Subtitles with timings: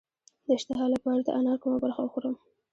[0.45, 2.35] د اشتها لپاره د انار کومه برخه وخورم؟